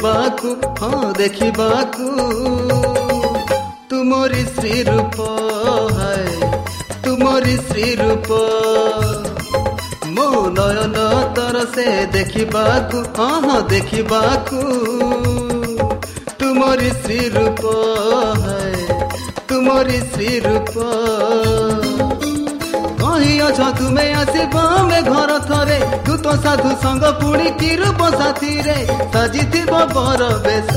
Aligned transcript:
ଦେଖିବାକୁ 0.00 0.50
ହଁ 0.76 0.98
ଦେଖିବାକୁ 1.16 2.04
ତୁମରି 3.90 4.44
ଶ୍ରୀ 4.46 4.76
ରୂପ 4.86 5.26
ହାୟ 5.96 6.38
ତୁମରି 7.02 7.56
ଶ୍ରୀ 7.64 7.88
ରୂପ 7.98 8.38
ମୋ 10.14 10.28
ନୟନ 10.56 11.04
ତର 11.36 11.64
ସେ 11.74 11.86
ଦେଖିବାକୁ 12.16 13.02
ହଁ 13.18 13.28
ହଁ 13.44 13.58
ଦେଖିବାକୁ 13.74 14.62
ତୁମରି 16.38 16.90
ଶ୍ରୀ 16.96 17.20
ରୂପ 17.36 17.76
ହାୟ 18.40 19.04
ତୁମରି 19.44 20.00
ଶ୍ରୀ 20.06 20.32
ରୂପ 20.40 21.79
କହିଅଛ 23.41 23.67
ତୁମେ 23.77 24.03
ଆସିବ 24.21 24.55
ଆମେ 24.77 24.99
ଘର 25.09 25.31
ଥରେ। 25.49 25.77
ଦୂତ 26.05 26.25
ସାଧୁ 26.43 26.71
ସଙ୍ଗ 26.81 27.03
ପୁଣି 27.21 27.47
କିରୂପ 27.61 28.01
ସାଥିରେ। 28.19 28.75
ସାଜିଥିବ 29.13 29.71
ବର 29.93 30.21
ବେଶ 30.45 30.73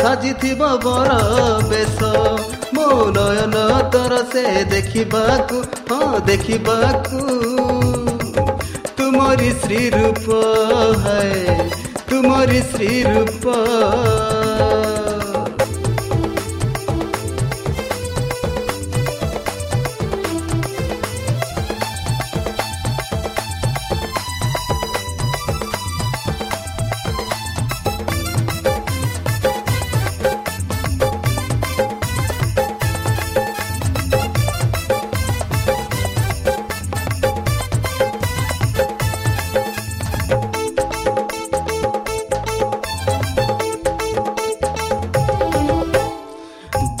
ସାଜିଥିବ 0.00 0.70
ବର 0.84 1.10
ବେଶ। 1.70 1.98
ମୋ 2.74 2.86
ନୟନ 3.16 3.56
ତର 3.92 4.22
ସେ 4.32 4.44
ଦେଖିବାକୁ 4.72 5.58
ହଁ 5.90 6.08
ଦେଖିବାକୁ। 6.30 7.20
ତୁମରି 8.96 9.50
ଶ୍ରୀ 9.60 9.82
ରୂପ 9.96 10.26
ହାୟ 11.04 11.36
ତୁମରି 12.08 12.60
ଶ୍ରୀ 12.72 12.92
ରୂପ 13.12 13.44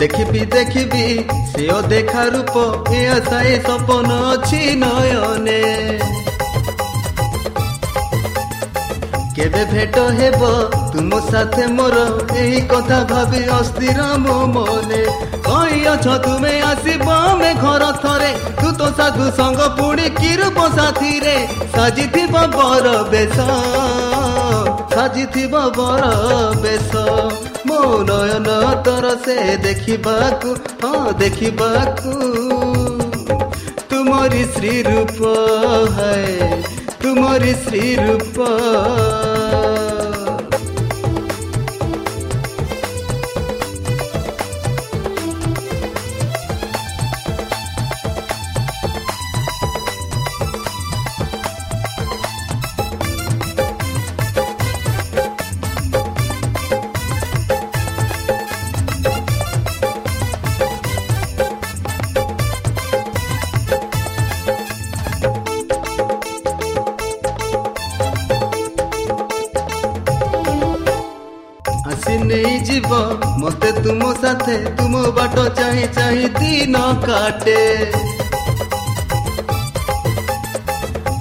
ଦେଖିବି 0.02 0.40
ଦେଖିବି 0.52 1.02
ସେଓ 1.48 1.74
ଦେଖା 1.90 2.22
ରୂପ 2.34 2.54
ଏ 2.94 3.00
ଆଶାଏ 3.16 3.52
ସପନ 3.66 4.08
ଅଛି 4.30 4.62
ନୟନେ। 4.80 5.60
କେବେ 9.36 9.62
ଭେଟ 9.72 9.96
ହେବ 10.18 10.42
ତୁମ 10.94 11.20
ସାଥେ 11.28 11.66
ମୋର? 11.76 12.00
ଏହି 12.40 12.60
କଥା 12.72 12.98
ଭାବି 13.12 13.42
ଅସ୍ଥିର 13.58 14.08
ମୋ 14.24 14.36
ମନେ। 14.56 15.02
କହିଅଛ 15.46 16.06
ତୁମେ 16.26 16.54
ଆସିବ 16.72 17.06
ଆମେ 17.30 17.52
ଘର 17.62 17.92
ଥରେ 18.02 18.32
ତୁ 18.60 18.68
ତ 18.78 18.90
ସାଧୁ 18.98 19.30
ସଙ୍ଗ 19.38 19.70
ପୁଣି 19.78 20.06
କିରୂପ 20.20 20.58
ସାଥିରେ? 20.76 21.36
ସାଜିଥିବ 21.76 22.34
ବର 22.58 22.86
ବେଶ 23.14 23.36
ସାଜିଥିବ 24.94 25.54
ବର 25.78 26.02
ବେଶ 26.62 26.90
ମୋ 27.67 27.79
ନୟନ 28.03 28.57
ତର 28.85 29.13
ସେ 29.25 29.37
ଦେଖିବାକୁ 29.63 30.55
ହଁ 30.83 31.03
ଦେଖିବାକୁ 31.19 32.15
ତୁମରି 33.89 34.43
ଶ୍ରୀ 34.53 34.75
ରୂପ 34.87 35.33
ହାୟ 35.95 36.61
ତୁମରି 37.01 37.53
ଶ୍ରୀ 37.63 37.85
ରୂପ 38.01 38.51
ତୁମ 74.32 74.40
ସାଥେ 74.40 74.54
ତୁମ 74.76 75.00
ବାଟ 75.16 75.42
ଚାହିଁ 75.56 75.86
ଚାହିଁ 75.94 76.28
ଦିନ 76.36 76.76
କାଟେ 77.02 77.56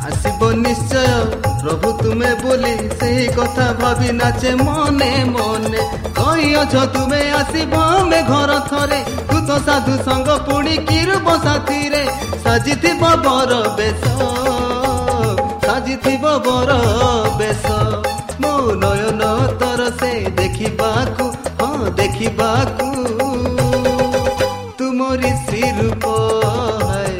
ଆସିବ 0.07 0.51
ନିଶ୍ଚୟ 0.59 1.01
ପ୍ରଭୁ 1.59 1.89
ତୁମେ 1.99 2.31
ବୋଲି 2.43 2.71
ସେହି 2.93 3.25
କଥା 3.35 3.67
ଭାବି 3.81 4.09
ନାଚେ 4.19 4.51
ମନେ 4.61 5.11
ମନେ 5.27 5.81
କହିଅଛ 6.19 6.85
ତୁମେ 6.95 7.21
ଆସିବ 7.41 7.73
ଆମେ 7.89 8.21
ଘର 8.31 8.59
ଥରେ 8.71 9.01
ତୁ 9.27 9.37
ତ 9.41 9.59
ସାଧୁ 9.67 9.97
ସଙ୍ଗ 10.07 10.39
ପୁଣି 10.47 10.75
କିରୂପ 10.87 11.37
ସାଥିରେ 11.43 12.03
ସାଜିଥିବ 12.45 13.11
ବର 13.27 13.61
ବେଶ 13.77 14.03
ସାଜିଥିବ 15.65 16.37
ବର 16.47 16.79
ବେଶ 17.37 17.65
ମୋ 18.39 18.55
ନୟନ 18.81 19.33
ତର 19.59 19.91
ସେ 19.99 20.11
ଦେଖିବାକୁ 21.81 21.81
ହଁ 21.81 21.89
ଦେଖିବାକୁ 21.97 22.87
ତୁମରି 24.79 25.31
ଶ୍ରୀ 25.39 25.69
ରୂପ 25.77 26.11
ହାୟ 26.83 27.13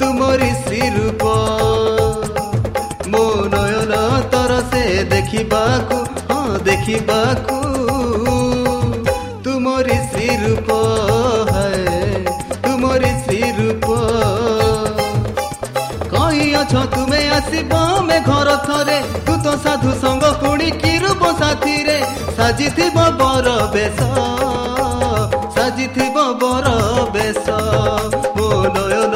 ତୁମରି 0.00 0.48
ଶ୍ରୀ 0.62 0.80
ରୂପ 0.96 1.22
ମୋ 3.12 3.22
ନୟନ 3.52 4.00
ତର 4.32 4.56
ସେ 4.72 4.82
ଦେଖିବାକୁ 5.12 5.98
ହଁ 6.30 6.58
ଦେଖିବାକୁ 6.68 7.58
ତୁମରି 9.44 9.98
ଶ୍ରୀ 10.10 10.28
ରୂପ 10.42 10.80
ହାୟ 11.52 11.84
ତୁମରି 12.66 13.12
ଶ୍ରୀ 13.22 13.40
ରୂପ 13.58 13.86
କହିଅଛ 16.10 16.74
ତୁମେ 16.96 17.22
ଆସିବ 17.30 17.70
ଆମେ 17.92 18.18
ଘର 18.26 18.58
ଥରେ 18.66 18.98
ତୁ 19.26 19.32
ତ 19.44 19.56
ସାଧୁ 19.64 19.90
ସଙ୍ଗ 20.02 20.25
ପୁଣି 20.25 20.25
କିରୂପ 20.25 20.25
ସାଥିରେ 21.46 21.96
ସାଜିଥିବ 22.36 23.02
ବର 23.18 23.50
ବେଶ 23.74 23.98
ସାଜି 25.56 25.86
ସାଜିଥିବ 25.86 26.24
ବର 26.40 26.66
ବେଶ। 27.14 27.46
ମୋ 28.36 28.48
ନୟନ 28.74 29.15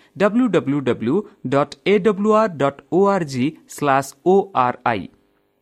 W 0.15 0.47
W 0.49 0.79
W 0.81 1.15
dot 1.47 1.75
A 1.85 1.97
W 1.99 2.31
R 2.33 2.53
dot 2.57 2.81
O 2.91 3.01
R 3.07 3.25
G 3.25 3.45
slash 3.69 4.13
O 4.25 4.35
R 4.61 4.77
I 4.85 5.07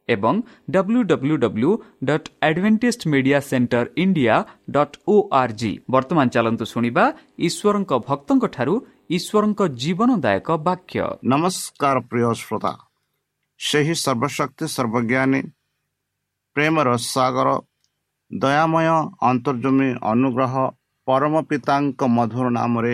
ଏବଂ 0.10 0.36
W 0.72 1.02
W 1.04 1.36
W 1.38 1.72
dot 2.04 2.30
Adventist 2.42 3.02
media 3.14 3.40
centre 3.50 3.86
India 3.98 4.36
dot 4.78 4.96
O 5.08 5.16
R 5.34 5.54
G 5.60 5.72
ବର୍ତ୍ତମାନ 5.90 6.26
ଚାଲନ୍ତୁ 6.36 6.66
ଶୁଣିବା 6.66 7.06
ଈଶ୍ୱରଙ୍କ 7.48 7.92
ଭକ୍ତଙ୍କଠାରୁ 8.08 8.76
ଈଶ୍ୱରଙ୍କ 9.18 9.62
ଜୀବନଦାୟକ 9.82 10.48
ବାକ୍ୟ 10.66 11.00
ନମସ୍କାର 11.32 11.96
ପ୍ରିୟ 12.10 12.34
ଶ୍ରୋତା 12.42 12.74
ସେହି 13.60 13.96
ସର୍ବଶକ୍ତି 14.00 14.66
ସର୍ବଜ୍ଞାନୀ 14.76 15.42
ପ୍ରେମର 16.56 16.90
ସାଗର 17.06 17.50
ଦୟାମୟ 18.32 18.88
ଅନ୍ତର୍ଜମୀ 19.30 19.90
ଅନୁଗ୍ରହ 20.10 20.54
ପରମ 21.08 21.34
ପିତାଙ୍କ 21.50 22.02
ମଧୁର 22.10 22.46
ନାମରେ 22.58 22.94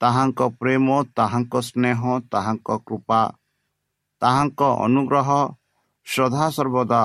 ତାହାଙ୍କ 0.00 0.40
ପ୍ରେମ 0.60 0.86
ତାହାଙ୍କ 1.18 1.54
ସ୍ନେହ 1.68 2.00
ତାହାଙ୍କ 2.32 2.68
କୃପା 2.88 3.20
ତାହାଙ୍କ 4.22 4.60
ଅନୁଗ୍ରହ 4.86 5.28
ସଦାସର୍ବଦା 6.06 7.02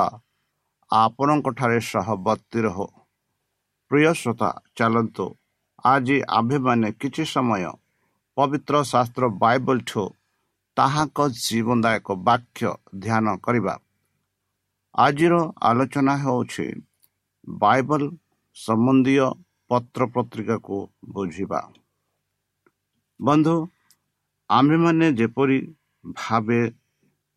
ଆପଣଙ୍କଠାରେ 0.91 1.79
ସହବର୍ତ୍ତୀ 1.91 2.59
ରହୁ 2.65 2.87
ପ୍ରିୟ 3.91 4.11
ଶ୍ରୋତା 4.13 4.49
ଚାଲନ୍ତୁ। 4.77 5.25
ଆଜି 5.83 6.17
ଆମ୍ଭେମାନେ 6.37 6.89
କିଛି 7.01 7.23
ସମୟ 7.25 7.63
ପବିତ୍ର 8.37 8.73
ଶାସ୍ତ୍ର 8.91 9.23
ବାଇବଲଠୁ 9.43 10.03
ତାହାଙ୍କ 10.77 11.19
ଜୀବନଦାୟକ 11.45 12.07
ବାକ୍ୟ 12.27 12.69
ଧ୍ୟାନ 13.03 13.25
କରିବା। 13.45 13.75
ଆଜିର 14.95 15.33
ଆଲୋଚନା 15.69 16.13
ହେଉଛି 16.23 16.67
ବାଇବଲ 17.47 18.01
ସମ୍ବନ୍ଧୀୟ 18.57 19.27
ପତ୍ର 19.69 20.01
ପତ୍ରିକାକୁ 20.15 20.77
ବୁଝିବା। 21.13 21.61
ବନ୍ଧୁ 23.21 23.55
ଆମ୍ଭେମାନେ 24.49 25.07
ଯେପରି 25.19 25.57
ଭାବେ 26.15 26.61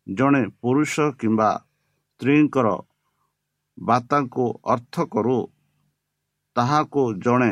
ଜଣେ 0.07 0.41
ପୁରୁଷ 0.61 0.93
କିମ୍ବା 1.19 1.49
ସ୍ତ୍ରୀଙ୍କର 2.19 2.67
ବାର୍ତ୍ତାଙ୍କୁ 3.77 4.45
ଅର୍ଥ 4.73 5.05
କରୁ 5.13 5.37
ତାହାକୁ 6.55 7.03
ଜଣେ 7.25 7.51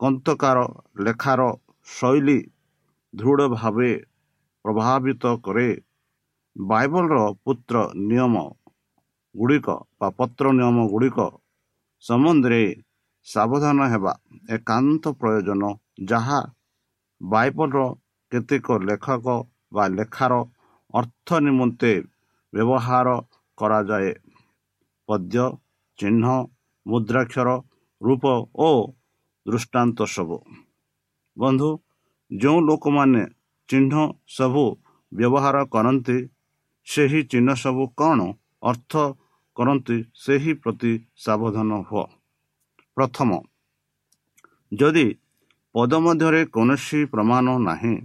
କନ୍ତକାର 0.00 0.58
ଲେଖାର 1.04 1.40
ଶୈଳୀ 1.88 2.38
ଦୃଢ଼ 3.14 3.48
ଭାବେ 3.56 3.90
ପ୍ରଭାବିତ 4.64 5.24
କରେ। 5.44 5.68
ବାଇବଲର 6.56 7.20
ପୁତ୍ର 7.44 7.76
ନିୟମ 8.08 8.34
ଗୁଡ଼ିକ 9.34 9.68
ବା 10.00 10.08
ପତ୍ର 10.18 10.44
ନିୟମ 10.58 10.76
ଗୁଡ଼ିକ 10.92 11.18
ସମ୍ବନ୍ଧରେ 12.04 12.62
ସାବଧାନ 13.26 13.78
ହେବା 13.92 14.12
ଏକାନ୍ତ 14.56 15.04
ପ୍ରୟୋଜନ 15.20 15.62
ଯାହା 15.98 16.40
ବାଇବଲର 17.20 17.82
କେତେକ 18.32 18.66
ଲେଖକ 18.88 19.26
ବା 19.74 19.84
ଲେଖାର 19.88 20.32
ଅର୍ଥ 20.94 21.28
ନିମନ୍ତେ 21.44 21.92
ବ୍ୟବହାର 22.52 23.08
କରାଯାଏ। 23.58 24.12
ପଦ୍ୟ 25.08 25.44
ଚିହ୍ନ 25.98 26.24
ମୁଦ୍ରାକ୍ଷର 26.86 27.48
ରୂପ 28.00 28.24
ଓ 28.58 28.68
ଦୃଷ୍ଟାନ୍ତ 29.46 29.98
ସବୁ। 30.06 30.38
ବନ୍ଧୁ 31.36 31.70
ଯେଉଁ 32.30 32.58
ଲୋକମାନେ 32.60 33.22
ଚିହ୍ନ 33.68 33.94
ସବୁ 34.28 34.64
ବ୍ୟବହାର 35.12 35.56
କରନ୍ତି 35.74 36.18
ସେହି 36.86 37.20
ଚିହ୍ନ 37.30 37.48
ସବୁ 37.54 37.84
କ'ଣ 37.98 38.18
ଅର୍ଥ 38.62 38.92
କରନ୍ତି 39.56 39.96
ସେହି 40.14 40.52
ପ୍ରତି 40.62 40.92
ସାବଧାନ 41.16 41.70
ହୁଅ। 41.88 42.04
ପ୍ରଥମ 42.96 43.30
ଯଦି 44.72 45.06
ପଦ 45.74 45.92
ମଧ୍ୟରେ 46.04 46.42
କୌଣସି 46.54 47.00
ପ୍ରମାଣ 47.12 47.46
ନାହିଁ 47.60 47.96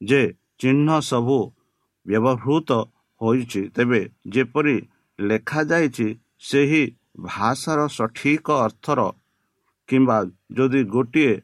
ଯେ 0.00 0.22
ଚିହ୍ନ 0.60 0.88
ସବୁ 1.00 1.38
ବ୍ୟବହୃତ 2.06 2.70
ହୋଇଛି 3.20 3.62
ତେବେ 3.76 4.00
ଯେପରି 4.28 4.76
ଲେଖାଯାଇଛି 5.18 6.08
ସେହି 6.48 6.82
ଭାଷାର 7.24 7.80
ସଠିକ 7.88 8.46
ଅର୍ଥର 8.66 9.00
କିମ୍ବା 9.88 10.18
ଯଦି 10.52 10.82
ଗୋଟିଏ 10.84 11.34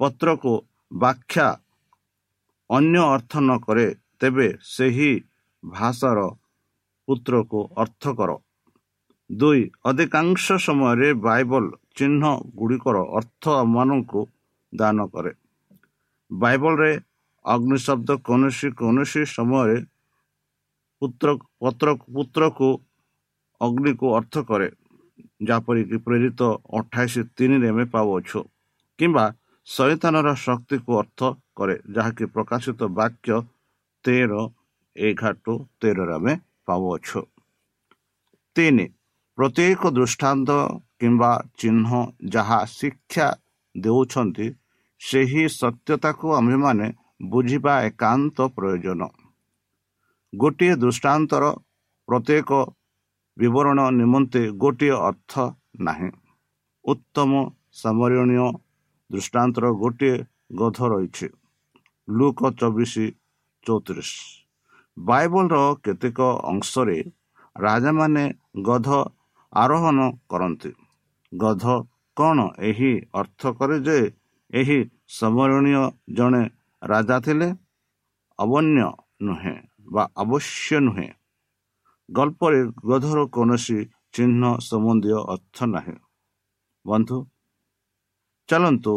ପତ୍ରକୁ 0.00 0.52
ବ୍ୟାଖ୍ୟା 0.92 1.48
ଅନ୍ୟ 2.70 3.02
ଅର୍ଥ 3.14 3.32
ନ 3.38 3.50
କରେ 3.66 3.86
ତେବେ 4.20 4.48
ସେହି 4.74 5.12
ଭାଷାର 5.62 6.18
ପୁତ୍ରକୁ 7.08 7.60
ଅର୍ଥ 7.76 8.04
କର। 8.18 8.30
ଦୁଇ 9.30 9.62
ଅଧିକାଂଶ 9.84 10.44
ସମୟରେ 10.66 11.08
ବାଇବଲ 11.26 11.64
ଚିହ୍ନ 11.96 12.22
ଗୁଡ଼ିକର 12.56 12.96
ଅର୍ଥ 13.18 13.44
ଆମମାନଙ୍କୁ 13.62 14.20
ଦାନ 14.72 15.06
କରେ 15.06 15.32
ବାଇବଲରେ 16.30 16.92
ଅଗ୍ନି 17.44 17.78
ଶବ୍ଦ 17.78 18.10
କୌଣସି 18.26 18.68
କୌଣସି 18.74 19.22
ସମୟରେ 19.26 19.78
ପୁତ୍ର 21.02 21.28
ପତ୍ର 21.60 21.88
ପୁତ୍ରକୁ 22.08 22.68
ଅଗ୍ନିକୁ 23.60 24.06
ଅର୍ଥ 24.16 24.34
କରେ 24.48 24.68
ଯେପରିକି 25.42 25.96
ପ୍ରେରିତ 26.06 26.40
ଅଠାଇଶ 26.78 27.14
ତିନିରେ 27.36 27.68
ଆମେ 27.68 27.84
ପାଉଅଛୁ 27.94 28.40
କିମ୍ବା 28.98 29.24
ଶୈତାନର 29.66 30.28
ଶକ୍ତିକୁ 30.36 30.90
ଅର୍ଥ 30.98 31.20
କରେ 31.56 31.76
ଯାହାକି 31.94 32.24
ପ୍ରକାଶିତ 32.34 32.80
ବାକ୍ୟ 32.98 33.38
ତେର 34.04 34.32
ଏଗାର 34.96 35.56
ତେରରେ 35.80 36.14
ଆମେ 36.16 36.34
ପାଉଅଛୁ 36.66 37.20
ତିନି 38.56 38.86
ପ୍ରତ୍ୟେକ 39.38 39.82
ଦୃଷ୍ଟାନ୍ତ 39.92 40.50
କିମ୍ବା 41.00 41.32
ଚିହ୍ନ 41.58 41.88
ଯାହା 42.28 42.60
ଶିକ୍ଷା 42.72 43.26
ଦେଉଛନ୍ତି 43.80 44.46
ସେହି 45.00 45.42
ସତ୍ୟତାକୁ 45.48 46.26
ଆମ୍ଭେମାନେ 46.34 46.86
ବୁଝିବା 47.22 47.74
ଏକାନ୍ତ 47.82 48.36
ପ୍ରୟୋଜନ। 48.56 49.00
ଗୋଟିଏ 50.32 50.74
ଦୃଷ୍ଟାନ୍ତର 50.76 51.44
ପ୍ରତ୍ୟେକ 52.08 52.50
ବିବରଣ 53.36 53.78
ନିମନ୍ତେ 53.90 54.42
ଗୋଟିଏ 54.52 54.96
ଅର୍ଥ 55.08 55.32
ନାହିଁ। 55.80 56.10
ଉତ୍ତମ 56.84 57.30
ସାମରଣୀୟ 57.72 58.48
ଦୃଷ୍ଟାନ୍ତର 59.10 59.64
ଗୋଟିଏ 59.72 60.16
ଗଧ 60.56 60.78
ରହିଛି। 60.92 61.28
ଲୁକ 62.08 62.40
ଚବିଶ 62.50 62.94
ଚଉତିରିଶ। 63.66 64.12
ବାଇବଲର 64.98 65.56
କେତେକ 65.84 66.18
ଅଂଶରେ 66.44 66.98
ରାଜାମାନେ 67.56 68.24
ଗଧ 68.62 68.88
ଆରୋହଣ 69.52 69.98
କରନ୍ତି। 70.30 70.70
ଗଧ 71.32 71.64
କ'ଣ 72.16 72.38
ଏହି 72.68 72.92
ଅର୍ଥ 73.14 73.42
କରେ 73.58 73.76
ଯେ 73.80 73.98
ଏହି 74.50 74.78
ସ୍ମରଣୀୟ 75.08 75.82
ଜଣେ 76.16 76.42
ରାଜା 76.82 77.16
ଥିଲେ? 77.20 77.48
ଅବନ୍ୟ 78.38 78.86
ନୁହେଁ 79.26 79.54
ବା 79.92 80.02
ଅବଶ୍ୟ 80.16 80.78
ନୁହେଁ। 80.80 81.08
ଗଳ୍ପରେ 82.08 82.60
ଗଧର 82.88 83.18
କୌଣସି 83.34 83.78
ଚିହ୍ନ 84.14 84.42
ସମ୍ବନ୍ଧୀୟ 84.68 85.18
ଅର୍ଥ 85.34 85.56
ନାହିଁ। 85.74 85.96
ବନ୍ଧୁ 86.84 87.16
ଚାଲନ୍ତୁ 88.48 88.94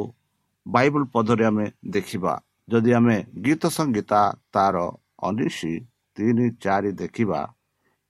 ବାଇବଲ 0.66 1.04
ପଦରେ 1.14 1.46
ଆମେ 1.46 1.66
ଦେଖିବା। 1.90 2.34
ଯଦି 2.70 2.92
ଆମେ 2.94 3.18
ଗୀତ 3.46 3.64
ସଙ୍ଗୀତା 3.68 4.22
ତାର 4.54 4.76
ଅନିଶି 5.24 5.74
ତିନି 6.18 6.48
ଚାରି 6.64 6.92
ଦେଖିବା 7.02 7.40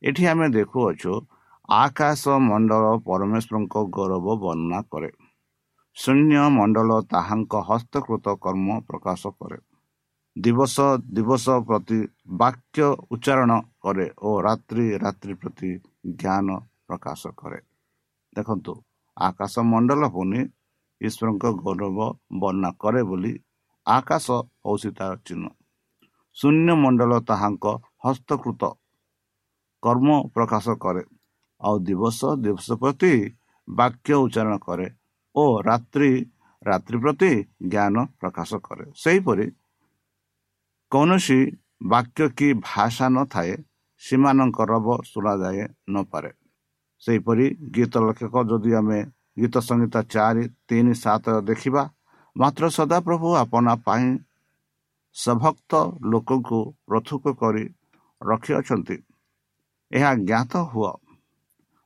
ଏଠି 0.01 0.23
ଆମେ 0.31 0.47
ଦେଖୁଅଛୁ 0.49 1.13
ଆକାଶ 1.69 2.35
ମଣ୍ଡଳ 2.41 2.85
ପରମେଶ୍ୱରଙ୍କ 3.05 3.81
ଗୌରବ 3.95 4.35
ବର୍ଣ୍ଣନା 4.35 4.79
କରେ। 4.91 5.09
ଶୂନ୍ୟ 5.97 6.45
ମଣ୍ଡଳ 6.49 6.95
ତାହାଙ୍କ 7.11 7.53
ହସ୍ତକୃତ 7.67 8.33
କର୍ମ 8.41 8.77
ପ୍ରକାଶ 8.87 9.31
କରେ। 9.39 9.57
ଦିବସ 10.35 10.75
ଦିବସ 11.13 11.45
ପ୍ରତି 11.67 11.99
ବାକ୍ୟ 12.39 12.87
ଉଚ୍ଚାରଣ 13.11 13.51
କରେ 13.81 14.07
ଓ 14.21 14.29
ରାତ୍ରି 14.41 14.85
ରାତ୍ରି 14.97 15.33
ପ୍ରତି 15.33 15.69
ଜ୍ଞାନ 16.15 16.47
ପ୍ରକାଶ 16.87 17.21
କରେ। 17.37 17.59
ଦେଖନ୍ତୁ 18.35 18.73
ଆକାଶ 19.17 19.53
ମଣ୍ଡଳ 19.71 20.01
ପୁଣି 20.09 20.41
ଈଶ୍ୱରଙ୍କ 21.01 21.45
ଗୌରବ 21.61 21.97
ବର୍ଣ୍ଣନା 22.39 22.71
କରେ 22.79 23.01
ବୋଲି 23.03 23.33
ଆକାଶ 23.87 24.27
ହେଉଛି 24.65 24.89
ତାର 24.97 25.11
ଚିହ୍ନ। 25.25 25.45
ଶୂନ୍ୟ 26.37 26.69
ମଣ୍ଡଳ 26.75 27.11
ତାହାଙ୍କ 27.29 27.65
ହସ୍ତକୃତ 28.05 28.61
କର୍ମ 29.83 30.09
ପ୍ରକାଶ 30.33 30.77
କରେ। 30.81 31.03
ଆଉ 31.61 31.75
ଦିବସ 31.79 32.19
ଦିବସ 32.43 32.67
ପ୍ରତି 32.81 33.13
ବାକ୍ୟ 33.67 34.13
ଉଚ୍ଚାରଣ 34.15 34.55
କରେ 34.65 34.87
ଓ 35.35 35.43
ରାତ୍ରି 35.61 36.11
ରାତ୍ରି 36.65 36.97
ପ୍ରତି 37.03 37.31
ଜ୍ଞାନ 37.71 37.95
ପ୍ରକାଶ 38.19 38.51
କରେ। 38.65 38.85
ସେହିପରି 38.95 39.45
କୌଣସି 40.91 41.39
ବାକ୍ୟ 41.93 42.21
କି 42.37 42.47
ଭାଷା 42.61 43.05
ନଥାଏ 43.09 43.53
ସେମାନଙ୍କ 44.01 44.57
ରବ 44.71 44.87
ଶୁଣାଯାଏ 45.03 45.65
ନପାରେ 45.89 46.31
ସେହିପରି 47.03 47.45
ଗୀତ 47.75 47.93
ଲେଖକ 48.05 48.35
ଯଦି 48.49 48.71
ଆମେ 48.79 48.99
ଗୀତ 49.39 49.55
ସଂହିତା 49.69 50.01
ଚାରି 50.13 50.43
ତିନି 50.67 50.93
ସାତ 50.95 51.25
ଦେଖିବା 51.49 51.83
ମାତ୍ର 52.35 52.63
ସଦାପ୍ରଭୁ 52.69 53.29
ଆପଣା 53.35 53.73
ପାଇଁ 53.85 54.07
ସଭକ୍ତ 55.15 55.71
ଲୋକଙ୍କୁ 56.11 56.59
ପୃଥକ 56.87 57.23
କରି 57.41 57.63
ରଖିଅଛନ୍ତି। 58.21 58.97
ଏହା 59.91 60.11
ଜ୍ଞାତ 60.21 60.53
ହୁଅ। 60.71 60.91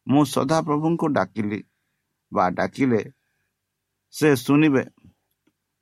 ମୁଁ 0.08 0.24
ସଦାପ୍ରଭୁଙ୍କୁ 0.26 1.08
ଡାକିଲି 1.18 1.60
ବା 2.32 2.46
ଡାକିଲେ 2.58 3.02
ସେ 4.14 4.30
ଶୁଣିବେ 4.36 4.84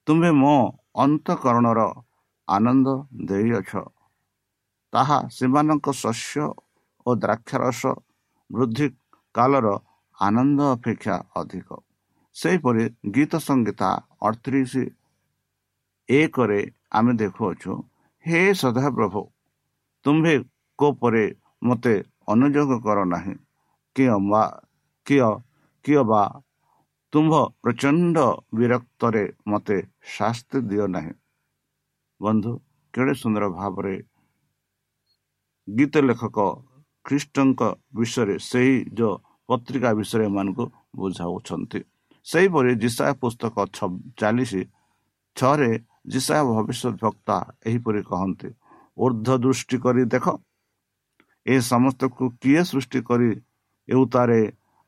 ତୁମ୍ଭେ 0.07 0.31
ମୋ 0.41 0.55
ଅନ୍ତଃକରଣର 1.03 1.81
ଆନନ୍ଦ 2.47 2.87
ଦେଇଅଛ। 3.27 3.71
ତାହା 4.93 5.17
ସେମାନଙ୍କ 5.35 5.87
ଶସ୍ୟ 6.01 6.45
ଓ 7.05 7.09
ଦ୍ରାକ୍ଷାରସ 7.23 7.81
ବୃଦ୍ଧି 8.49 8.87
କାଳର 9.35 9.67
ଆନନ୍ଦ 10.19 10.59
ଅପେକ୍ଷା 10.75 11.15
ଅଧିକ। 11.35 11.69
ସେହିପରି 12.35 12.83
ଗୀତ 13.15 13.33
ସଙ୍ଗୀତା 13.47 13.89
ଅଠତିରିଶ 14.21 14.73
ଏକରେ 16.09 16.59
ଆମେ 16.91 17.11
ଦେଖୁଅଛୁ 17.21 17.71
ହେ 18.25 18.41
ସଦାପ୍ରଭୁ 18.61 19.21
ତୁମ୍ଭେ 20.05 20.35
କୋପରେ 20.79 21.25
ମୋତେ 21.61 21.95
ଅନୁଯୋଗ 22.27 22.71
କର 22.85 22.99
ନାହିଁ। 23.13 23.35
କିଅ 25.86 26.01
ବା 26.10 26.24
ତୁମ୍ଭ 27.13 27.33
ପ୍ରଚଣ୍ଡ 27.63 28.17
ବିରକ୍ତରେ 28.57 29.24
ମୋତେ 29.51 29.77
ଶାସ୍ତି 30.15 30.57
ଦିଅ 30.69 30.86
ନାହିଁ। 30.95 31.13
ବନ୍ଧୁ 32.21 32.51
କେଡ଼େ 32.93 33.13
ସୁନ୍ଦର 33.21 33.45
ଭାବରେ 33.57 33.95
ଗୀତ 35.67 35.93
ଲେଖକ 36.07 36.38
ଖ୍ରୀଷ୍ଟଙ୍କ 37.05 37.62
ବିଷୟରେ 37.98 38.36
ସେହି 38.50 38.75
ଯେଉଁ 38.98 39.13
ପତ୍ରିକା 39.50 39.89
ବିଷୟରେ 40.00 40.24
ଏମାନଙ୍କୁ 40.29 40.65
ବୁଝାଉଛନ୍ତି। 40.98 41.79
ସେହିପରି 42.27 42.71
ଜିସା 42.83 43.05
ପୁସ୍ତକ 43.21 43.55
ଚାଲିଶ 44.19 44.51
ଛଅରେ 45.38 45.71
ଜିସା 46.12 46.38
ଭବିଷ୍ୟତ 46.48 46.93
ବକ୍ତା 47.03 47.36
ଏହିପରି 47.67 48.01
କହନ୍ତି 48.10 48.50
ଉର୍ଦ୍ଧ୍ୱ 48.98 49.41
ଦୃଷ୍ଟି 49.43 49.77
କରି 49.83 50.01
ଦେଖ 50.13 50.25
ଏ 51.45 51.55
ସମସ୍ତକୁ 51.71 52.24
କିଏ 52.41 52.62
ସୃଷ୍ଟି 52.71 53.00
କରି 53.10 53.29
ଏଉତାରେ 53.91 54.41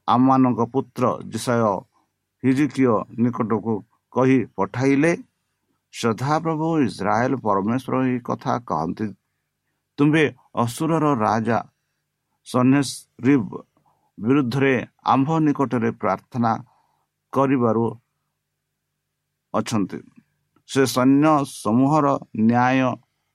ଆମମାନଙ୍କ 0.07 0.61
ପୁତ୍ର 0.73 1.03
ଜିସାୟ 1.31 1.73
ହିଜିକିୟ 2.43 2.95
ନିକଟକୁ 3.23 3.73
କହି 4.13 4.39
ପଠାଇଲେ 4.57 5.11
ସଦାପ୍ରଭୁ 5.93 6.67
ଇସ୍ରାଏଲ 6.87 7.33
ପରମେଶ୍ୱର 7.45 7.93
ଏହି 8.05 8.19
କଥା 8.29 8.53
କହନ୍ତି 8.69 9.05
ତୁମ୍ଭେ 9.99 10.25
ଅସୁରର 10.63 11.05
ରାଜା 11.25 11.59
ସନ୍ୟାସ 12.47 12.89
ବିରୁଦ୍ଧରେ 14.17 14.73
ଆମ୍ଭ 15.13 15.29
ନିକଟରେ 15.45 15.89
ପ୍ରାର୍ଥନା 16.01 16.51
କରିବାରୁ 17.33 17.85
ଅଛନ୍ତି। 19.53 19.99
ସେ 20.69 20.81
ସୈନ୍ୟ 20.85 21.31
ସମୂହର 21.63 22.07
ନ୍ୟାୟ 22.49 22.89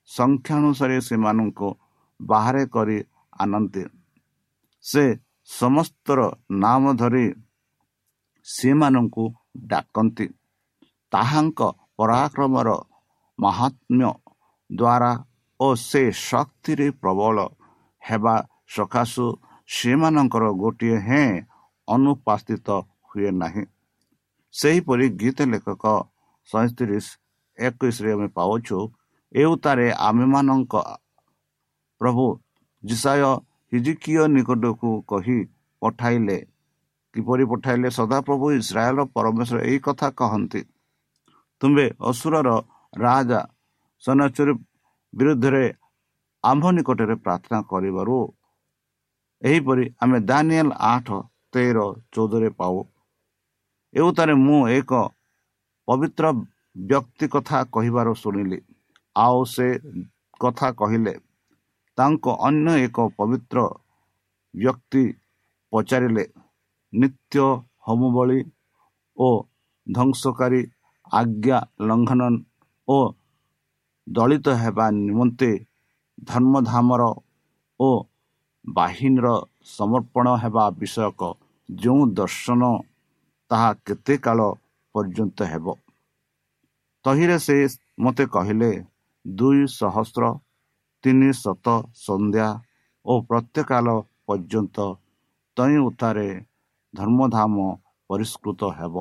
ସଂଖ୍ୟାନୁସାରେ 0.09 0.97
ସେମାନଙ୍କୁ 1.07 1.67
ବାହାରେ 2.19 2.63
କରି 2.75 2.97
ଆଣନ୍ତି। 3.39 3.83
ସେ 4.85 5.03
ସମସ୍ତର 5.49 6.19
ନାମ 6.63 6.83
ଧରି 6.93 7.25
ସେମାନଙ୍କୁ 8.47 9.25
ଡାକନ୍ତି। 9.71 10.27
ତାହାଙ୍କ 11.11 11.59
ପରାକ୍ରମର 11.97 12.69
ମହାତ୍ମ୍ୟ 13.39 14.11
ଦ୍ୱାରା 14.69 15.11
ଓ 15.59 15.67
ସେ 15.87 16.01
ଶକ୍ତିରେ 16.21 16.87
ପ୍ରବଳ 17.01 17.37
ହେବା 18.01 18.35
ସକାଶୁ 18.75 19.25
ସେମାନଙ୍କର 19.69 20.45
ଗୋଟିଏ 20.61 20.97
ହେଁ 21.07 21.31
ଅନୁପାସ୍ଥିତ 21.87 22.67
ହୁଏ 23.07 23.29
ନାହିଁ। 23.41 23.63
ସେହିପରି 24.55 25.05
ଗୀତ 25.19 25.39
ଲେଖକ 25.51 25.83
ସଇଁତିରିଶ 26.49 27.07
ଏକୋଇଶରେ 27.57 28.09
ଆମେ 28.15 28.27
ପାଉଛୁ 28.37 28.77
ଏଉତାରେ 29.33 29.87
ଆମେମାନଙ୍କ 30.07 30.73
ପ୍ରଭୁ 32.01 32.25
ଜିସାୟ 32.83 33.23
ହିଜିକିୟ 33.71 34.23
ନିକଟକୁ 34.35 34.89
କହି 35.11 35.37
ପଠାଇଲେ 35.81 36.37
କିପରି 37.15 37.43
ପଠାଇଲେ? 37.51 37.87
ସଦାପ୍ରଭୁ 37.99 38.45
ଇସ୍ରାଏଲ 38.59 38.99
ପରମେଶ୍ୱର 39.15 39.57
ଏହି 39.69 39.79
କଥା 39.87 40.07
କହନ୍ତି। 40.19 40.61
ତୁମ୍ଭେ 41.61 41.85
ଅସୁରର 42.09 42.49
ରାଜା 42.93 43.41
ସନଚୁରୀ 44.03 44.53
ବିରୁଦ୍ଧରେ 45.13 45.65
ଆମ୍ଭ 46.43 46.65
ନିକଟରେ 46.77 47.15
ପ୍ରାର୍ଥନା 47.25 47.59
କରିବାରୁ 47.71 48.17
ଏହିପରି 49.41 49.85
ଆମେ 50.01 50.17
ଦାନିଏଲ 50.29 50.69
ଆଠ 50.93 51.07
ତେର 51.53 51.77
ଚଉଦରେ 52.13 52.49
ପାଉ। 52.59 52.77
ଏଉତାରେ 53.93 54.33
ମୁଁ 54.45 54.59
ଏକ 54.77 54.91
ପବିତ୍ର 55.87 56.25
ବ୍ୟକ୍ତି 56.89 57.25
କଥା 57.33 57.59
କହିବାର 57.75 58.07
ଶୁଣିଲି। 58.23 58.59
ଆଉ 59.15 59.39
ସେ 59.53 59.67
କଥା 60.39 60.67
କହିଲେ 60.79 61.13
ତାଙ୍କ 61.99 62.35
ଅନ୍ୟ 62.47 62.73
ଏକ 62.81 63.07
ପବିତ୍ର 63.17 63.63
ବ୍ୟକ୍ତି 64.53 65.03
ପଚାରିଲେ 65.73 66.25
ନିତ୍ୟ 66.93 67.47
ହୋମବଳି 67.87 68.39
ଓ 69.17 69.29
ଧ୍ୱଂସକାରୀ 69.87 70.61
ଆଜ୍ଞା 71.11 71.59
ଲଙ୍ଘନ 71.87 72.21
ଓ 72.87 72.99
ଦଳିତ 74.07 74.47
ହେବା 74.61 74.85
ନିମନ୍ତେ 74.97 75.51
ଧର୍ମଧାମର 76.27 77.03
ଓ 77.79 77.89
ବାହିନୀର 78.65 79.27
ସମର୍ପଣ 79.69 80.25
ହେବା 80.43 80.65
ବିଷୟକ 80.79 81.21
ଯେଉଁ 81.69 82.01
ଦର୍ଶନ 82.13 82.71
ତାହା 83.51 83.69
କେତେ 83.85 84.15
କାଳ 84.25 84.39
ପର୍ଯ୍ୟନ୍ତ 84.95 85.39
ହେବ? 85.51 85.65
ତହିଁରେ 87.05 87.37
ସେ 87.39 87.55
ମୋତେ 87.99 88.25
କହିଲେ 88.29 88.71
ଦୁଇ 89.25 89.61
ସହସ୍ର 89.71 90.23
ତିନି 91.03 91.29
ଶତ 91.41 91.67
ସନ୍ଧ୍ୟା 92.05 92.47
ଓ 93.05 93.13
ପ୍ରତ୍ୟେକାଳ 93.29 93.87
ପର୍ଯ୍ୟନ୍ତ 94.27 94.77
ତଇଁ 95.57 95.77
ଉତ୍ତାରେ 95.87 96.27
ଧର୍ମଧାମ 96.93 97.55
ପରିଷ୍କୃତ 98.09 98.61
ହେବ। 98.77 98.95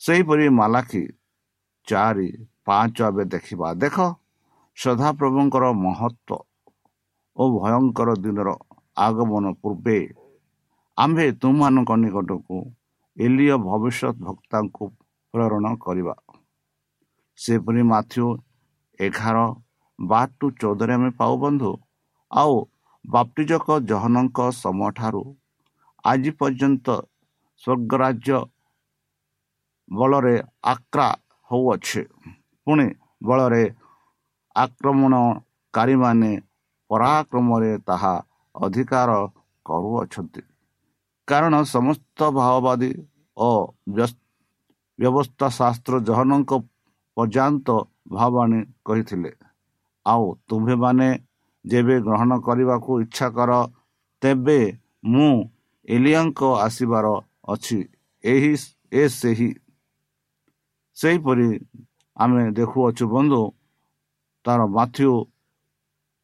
ସେହିପରି 0.00 0.46
ମାଲାଖି 0.58 1.04
ଚାରି 1.88 2.28
ପାଞ୍ଚ 2.66 2.96
ଏବେ 3.10 3.24
ଦେଖିବା। 3.34 3.68
ଦେଖ 3.82 3.96
ସଦାପ୍ରଭୁଙ୍କର 4.78 5.64
ମହତ୍ଵ 5.84 6.30
ଓ 7.36 7.42
ଭୟଙ୍କର 7.54 8.10
ଦିନର 8.24 8.48
ଆଗମନ 9.06 9.44
ପୂର୍ବେ 9.62 9.98
ଆମ୍ଭେ 10.98 11.26
ତୁମମାନଙ୍କ 11.40 11.90
ନିକଟକୁ 12.02 12.56
ଏଲିୟ 13.16 13.54
ଭବିଷ୍ୟତ 13.66 14.16
ଭକ୍ତାଙ୍କୁ 14.26 14.84
ପ୍ରେରଣ 15.34 15.66
କରିବା। 15.84 16.14
ସେପରି 17.38 17.82
ମାଥ୍ୟୁ 17.92 18.26
ଏଗାର 19.00 19.38
ବାର 20.00 20.28
ଟୁ 20.38 20.46
ଚଉଦରେ 20.60 20.92
ଆମେ 20.98 21.10
ପାଉ 21.20 21.32
ବନ୍ଧୁ। 21.42 21.70
ଆଉ 22.30 22.54
ବାପ୍ତିଜକ 23.04 23.66
ଜହନଙ୍କ 23.90 24.38
ସମୟଠାରୁ 24.62 25.22
ଆଜି 26.04 26.30
ପର୍ଯ୍ୟନ୍ତ 26.40 26.86
ସ୍ୱର୍ଗରାଜ୍ୟ 27.62 28.38
ବଳରେ 29.88 30.36
ଆକ୍ରା 30.72 31.08
ହେଉଅଛି। 31.50 32.02
ପୁଣି 32.66 32.86
ବଳରେ 33.28 33.64
ଆକ୍ରମଣ 34.56 35.14
କାରୀମାନେ 35.74 36.32
ପରାକ୍ରମରେ 36.90 37.72
ତାହା 37.88 38.14
ଅଧିକାର 38.54 39.10
କରୁଅଛନ୍ତି। 39.66 40.42
କାରଣ 41.28 41.54
ସମସ୍ତ 41.74 42.18
ଭାଓବାଦୀ 42.38 42.92
ଓ 43.36 43.50
ବ୍ୟବସ୍ଥା 44.98 45.46
ଶାସ୍ତ୍ର 45.58 45.94
ଜହନଙ୍କ 46.08 46.52
ପର୍ଯ୍ୟନ୍ତ 47.16 47.68
ଭାବାଣୀ 48.16 48.60
କହିଥିଲେ 48.86 49.30
ଆଉ 50.06 50.24
ତୁମ୍ଭେମାନେ 50.48 51.08
ଯେବେ 51.64 51.96
ଗ୍ରହଣ 52.06 52.30
କରିବାକୁ 52.46 52.90
ଇଚ୍ଛା 53.04 53.26
କର 53.36 53.50
ତେବେ 54.22 54.60
ମୁଁ 55.04 55.32
ଏଲିଆଙ୍କ 55.88 56.40
ଆସିବାର 56.66 57.06
ଅଛି। 57.48 57.78
ଏହି 58.24 58.52
ଏ 58.92 59.02
ସେହି। 59.08 59.50
ସେହିପରି 60.96 61.48
ଆମେ 62.16 62.42
ଦେଖୁଅଛୁ 62.58 63.04
ବନ୍ଧୁ 63.14 63.42
ତାର 64.44 64.60
ମାଥ୍ୟୁ 64.76 65.12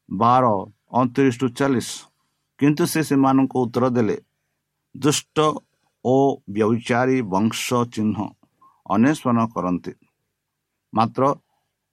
ବାର 0.09 0.45
ଅଣତିରିଶ 0.99 1.35
ଟୁ 1.40 1.47
ଚାଳିଶ। 1.59 1.88
କିନ୍ତୁ 2.59 2.85
ସେ 2.92 3.00
ସେମାନଙ୍କୁ 3.09 3.56
ଉତ୍ତର 3.64 3.85
ଦେଲେ 3.97 4.16
ଦୁଷ୍ଟ 4.95 5.37
ଓ 6.04 6.16
ବ୍ୟବଚାରୀ 6.54 7.18
ବଂଶ 7.33 7.66
ଚିହ୍ନ 7.95 8.16
ଅନ୍ୱେଷଣ 8.87 9.38
କରନ୍ତି। 9.54 9.92
ମାତ୍ର 10.92 11.23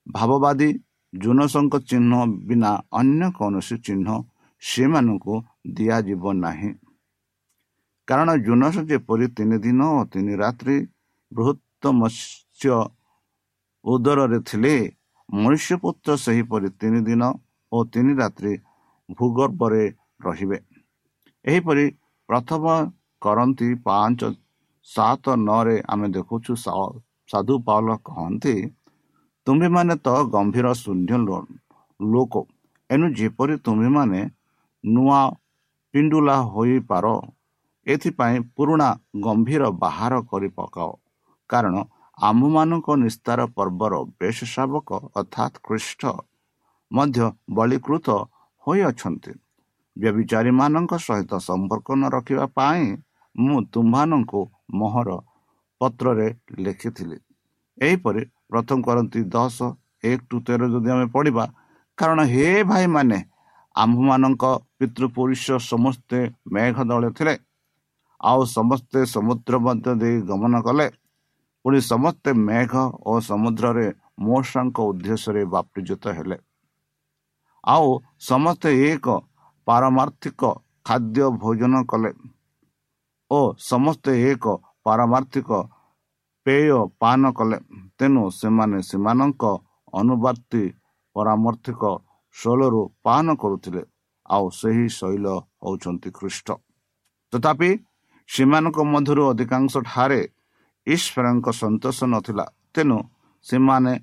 ଭାବବାଦୀ 0.07 0.69
ଜୁନସଙ୍କ 1.13 1.73
ଚିହ୍ନ 1.89 2.13
ବିନା 2.47 2.71
ଅନ୍ୟ 2.99 3.27
କୌଣସି 3.37 3.75
ଚିହ୍ନ 3.85 4.07
ସେମାନଙ୍କୁ 4.61 5.35
ଦିଆଯିବ 5.75 6.23
ନାହିଁ। 6.43 6.71
କାରଣ 8.07 8.29
ଜୁନସ 8.45 8.75
ଯେପରି 8.89 9.27
ତିନି 9.37 9.57
ଦିନ 9.65 9.79
ଓ 9.97 10.01
ତିନି 10.13 10.33
ରାତ୍ରି 10.43 10.77
ବୃହତ୍ତ 11.31 11.83
ମତ୍ସ୍ୟ 11.99 12.75
ଉଦରରେ 13.85 14.39
ଥିଲେ 14.49 14.75
ମନୁଷ୍ୟପୁତ୍ର 15.29 16.09
ସେହିପରି 16.25 16.69
ତିନି 16.79 16.99
ଦିନ 17.07 17.21
ଓ 17.71 17.77
ତିନି 17.93 18.13
ରାତ୍ରି 18.21 18.53
ଭୂଗର୍ଭରେ 19.09 19.85
ରହିବେ। 20.25 20.57
ଏହିପରି 21.45 21.85
ପ୍ରଥମ 22.29 22.63
କରନ୍ତି 23.21 23.69
ପାଞ୍ଚ 23.85 24.21
ସାତ 24.87 25.25
ନଅରେ 25.47 25.75
ଆମେ 25.91 26.07
ଦେଖୁଛୁ 26.17 26.51
ସାଧୁ 27.29 27.55
ପାଉଲ 27.67 27.89
କହନ୍ତି 28.07 28.55
ତୁମ୍ଭେମାନେ 29.47 29.95
ତ 30.05 30.09
ଗମ୍ଭୀର 30.33 30.67
ଶୂନ୍ୟ 30.81 31.13
ଲୋକ। 31.99 32.33
ଏଣୁ 32.89 33.07
ଯେପରି 33.19 33.55
ତୁମ୍ଭେମାନେ 33.65 34.19
ନୂଆ 34.83 35.19
ପିଣ୍ଡୁଲା 35.93 36.35
ହୋଇପାର 36.53 37.05
ଏଥିପାଇଁ 37.87 38.37
ପୁରୁଣା 38.55 38.89
ଗମ୍ଭୀର 39.25 39.63
ବାହାର 39.83 40.13
କରି 40.29 40.49
ପକାଅ। 40.57 40.91
କାରଣ 41.49 41.75
ଆମ୍ଭମାନଙ୍କ 42.17 42.87
ନିସ୍ତାର 43.03 43.39
ପର୍ବର 43.57 43.93
ବେଶ 44.19 44.37
ଶାବକ 44.53 44.89
ଅର୍ଥାତ୍ 45.19 45.55
ଖ୍ରୀଷ୍ଟ 45.65 46.01
ମଧ୍ୟ 46.91 47.25
ବଳୀକୃତ 47.57 48.07
ହୋଇଅଛନ୍ତି 48.63 49.33
ବ୍ୟବିଚାରୀମାନଙ୍କ 49.97 50.91
ସହିତ 51.07 51.31
ସମ୍ପର୍କ 51.47 51.87
ନ 51.99 52.03
ରଖିବା 52.15 52.45
ପାଇଁ 52.57 52.85
ମୁଁ 53.35 53.57
ତୁମ୍ଭମାନଙ୍କୁ 53.73 54.41
ମୋହର 54.79 55.09
ପତ୍ରରେ 55.81 56.27
ଲେଖିଥିଲି। 56.65 57.17
ଏହିପରି 57.77 58.21
ପ୍ରଥମ 58.53 58.85
କରନ୍ତି 58.87 59.21
ଦଶ 59.35 59.57
ଏକ 60.09 60.19
ଟୁ 60.29 60.37
ତେର 60.47 60.61
ଯଦି 60.73 60.89
ଆମେ 60.95 61.05
ପଢ଼ିବା 61.15 61.45
କାରଣ 61.97 62.19
ହେ 62.33 62.47
ଭାଇମାନେ 62.71 63.19
ଆମ୍ଭମାନଙ୍କ 63.75 64.43
ପିତୃପୁରୁଷ 64.77 65.45
ସମସ୍ତେ 65.71 66.19
ମେଘ 66.53 66.75
ଦଳେ 66.89 67.09
ଥିଲେ। 67.17 67.35
ଆଉ 68.21 68.39
ସମସ୍ତେ 68.57 68.99
ସମୁଦ୍ର 69.13 69.53
ମଧ୍ୟ 69.65 69.89
ଦେଇ 70.01 70.17
ଗମନ 70.29 70.53
କଲେ। 70.67 70.87
ପୁଣି 71.65 71.79
ସମସ୍ତେ 71.91 72.29
ମେଘ 72.47 72.73
ଓ 73.09 73.13
ସମୁଦ୍ରରେ 73.29 73.87
ମୂଷାଙ୍କ 74.25 74.77
ଉଦ୍ଦେଶ୍ୟରେ 74.89 75.43
ବାପ୍ତିଜିତ 75.53 76.03
ହେଲେ। 76.17 76.37
ଆଉ 77.63 77.87
ସମସ୍ତେ 78.29 78.69
ଏକ 78.89 79.07
ପାରମାର୍ଥିକ 79.67 80.41
ଖାଦ୍ୟ 80.87 81.25
ଭୋଜନ 81.43 81.73
କଲେ 81.91 82.11
ଓ 83.31 83.39
ସମସ୍ତେ 83.71 84.11
ଏକ 84.31 84.45
ପାରମାର୍ଥିକ 84.85 85.49
ପେୟ 86.45 86.77
ପାନ 87.01 87.21
କଲେ। 87.37 87.57
ତେଣୁ 87.97 88.23
ସେମାନେ 88.39 88.77
ସେମାନଙ୍କ 88.89 89.43
ଅନୁବାର୍ତ୍ତି 89.93 90.63
ପରାମର୍ଥିକ 91.15 91.83
ଶୈଳରୁ 92.35 92.81
ପାନ 93.05 93.25
କରୁଥିଲେ। 93.41 93.83
ଆଉ 94.25 94.45
ସେହି 94.59 94.87
ଶୈଳ 94.99 95.25
ହେଉଛନ୍ତି 95.63 96.09
ଖ୍ରୀଷ୍ଟ। 96.17 96.47
ତଥାପି 97.33 97.69
ସେମାନଙ୍କ 98.29 98.77
ମଧ୍ୟରୁ 98.93 99.23
ଅଧିକାଂଶ 99.31 99.73
ଠାରେ 99.89 100.21
ଈଶ୍ୱରଙ୍କ 100.87 101.47
ସନ୍ତୋଷ 101.61 101.97
ନଥିଲା। 102.13 102.45
ତେଣୁ 102.73 102.97
ସେମାନେ 103.45 103.93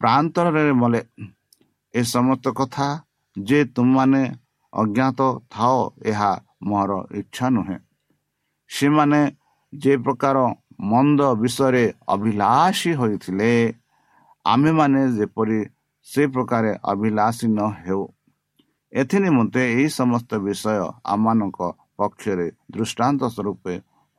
ପ୍ରାନ୍ତରରେ 0.00 0.72
ମଲେ 0.72 1.00
ଏ 1.94 2.00
ସମସ୍ତ 2.14 2.46
କଥା 2.58 2.88
ଯେ 3.36 3.58
ତୁମମାନେ 3.74 4.22
ଅଜ୍ଞାତ 4.72 5.20
ଥାଅ 5.50 5.78
ଏହା 6.10 6.32
ମୋର 6.62 6.90
ଇଚ୍ଛା 7.20 7.46
ନୁହେଁ। 7.56 7.78
ସେମାନେ 8.70 9.20
ଯେ 9.72 9.92
ପ୍ରକାର 10.04 10.36
ମନ୍ଦ 10.80 11.20
ବିଷୟରେ 11.34 11.84
ଅଭିଳାଷୀ 12.08 12.92
ହୋଇଥିଲେ। 12.94 13.52
ଆମ୍ଭେମାନେ 14.46 15.00
ଯେପରି 15.12 15.60
ସେ 16.06 16.22
ପ୍ରକାର 16.26 16.64
ଅଭିଳାଷୀ 16.84 17.46
ନ 17.48 17.60
ହେଉ। 17.84 18.04
ଏଥି 18.92 19.18
ନିମନ୍ତେ 19.18 19.62
ଏହି 19.72 19.86
ସମସ୍ତ 19.88 20.30
ବିଷୟ 20.38 20.76
ଆମମାନଙ୍କ 21.04 21.58
ପକ୍ଷରେ 21.96 22.46
ଦୃଷ୍ଟାନ୍ତ 22.70 23.22
ସ୍ୱରୂପ 23.34 23.64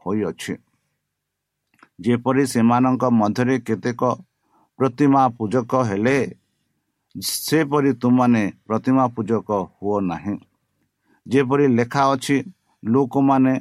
ହୋଇଅଛି। 0.01 0.53
ଯେପରି 2.01 2.43
ସେମାନଙ୍କ 2.45 3.03
ମଧ୍ୟରେ 3.11 3.55
କେତେକ 3.59 4.01
ପ୍ରତିମା 4.79 5.23
ପୂଜକ 5.37 5.71
ହେଲେ 5.89 6.17
ସେପରି 7.15 7.91
ତୁମମାନେ 7.93 8.43
ପ୍ରତିମା 8.67 9.05
ପୂଜକ 9.07 9.49
ହୁଅ 9.77 9.97
ନାହିଁ। 10.01 10.35
ଯେପରି 11.27 11.65
ଲେଖା 11.67 12.03
ଅଛି 12.13 12.37
ଲୋକମାନେ 12.83 13.53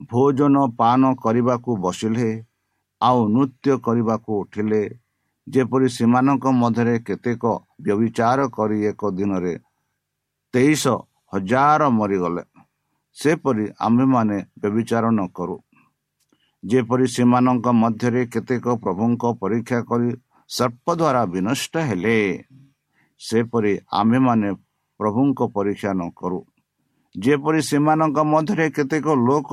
ଭୋଜନ 0.00 0.56
ପାନ 0.78 1.02
କରିବାକୁ 1.14 1.70
ବସିଲେ 1.76 2.28
ଆଉ 3.00 3.18
ନୃତ୍ୟ 3.28 3.72
କରିବାକୁ 3.86 4.30
ଉଠିଲେ 4.42 4.82
ଯେପରି 5.46 5.88
ସେମାନଙ୍କ 5.88 6.44
ମଧ୍ୟରେ 6.52 6.94
କେତେକ 7.06 7.42
ବ୍ୟବିଚାର 7.80 8.38
କରି 8.56 8.78
ଏକ 8.90 9.10
ଦିନରେ 9.10 9.54
ତେଇଶ 10.54 10.84
ହଜାର 11.32 11.80
ମରିଗଲେ 11.98 12.42
ସେପରି 13.16 13.64
ଆମ୍ଭେମାନେ 13.86 14.38
ବ୍ୟବିଚାର 14.60 15.04
ନ 15.10 15.20
କରୁ। 15.36 15.56
ଯେପରି 16.62 17.06
ସେମାନଙ୍କ 17.06 17.66
ମଧ୍ୟରେ 17.82 18.22
କେତେକ 18.26 18.66
ପ୍ରଭୁଙ୍କ 18.84 19.24
ପରୀକ୍ଷା 19.40 19.78
କରି 19.90 20.10
ସର୍ପ 20.50 20.86
ଦ୍ୱାରା 21.00 21.22
ବିନଷ୍ଟ 21.32 21.74
ହେଲେ 21.88 22.18
ସେପରି 23.20 23.72
ଆମ୍ଭେମାନେ 23.92 24.48
ପ୍ରଭୁଙ୍କ 25.00 25.40
ପରୀକ୍ଷା 25.56 25.90
ନ 25.92 26.02
କରୁ। 26.10 26.40
ଯେପରି 27.14 27.60
ସେମାନଙ୍କ 27.62 28.18
ମଧ୍ୟରେ 28.32 28.66
କେତେକ 28.70 29.06
ଲୋକ 29.28 29.52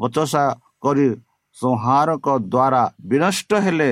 ବଚସା 0.00 0.44
କରି 0.82 1.08
ସଂହାରକ 1.56 2.26
ଦ୍ୱାରା 2.52 2.82
ବିନଷ୍ଟ 3.10 3.50
ହେଲେ 3.64 3.90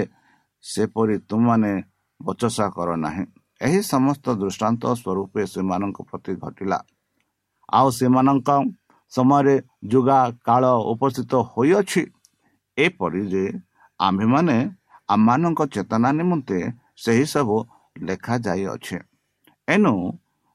ସେପରି 0.64 1.16
ତୁମମାନେ 1.28 1.72
ବଚସା 2.20 2.66
କର 2.76 2.88
ନାହିଁ। 3.04 3.24
ଏହି 3.60 3.80
ସମସ୍ତ 3.92 4.26
ଦୃଷ୍ଟାନ୍ତ 4.40 4.82
ସ୍ୱରୂପ 5.00 5.32
ସେମାନଙ୍କ 5.52 5.98
ପ୍ରତି 6.08 6.32
ଘଟିଲା। 6.42 6.78
ଆଉ 7.68 7.88
ସେମାନଙ୍କ 7.90 8.48
ସମୟରେ 9.12 9.54
ଯୁଗା 9.92 10.20
କାଳ 10.46 10.64
ଉପସ୍ଥିତ 10.92 11.32
ହୋଇଅଛି। 11.52 12.02
ଏପରି 12.78 13.22
ଯେ 13.32 13.44
ଆମ୍ଭେମାନେ 14.00 14.56
ଆମମାନଙ୍କ 15.08 15.60
ଚେତନା 15.74 16.10
ନିମନ୍ତେ 16.18 16.58
ସେହି 16.96 17.24
ସବୁ 17.34 17.56
ଲେଖାଯାଇଅଛେ। 17.96 18.98
ଏଣୁ 19.68 19.94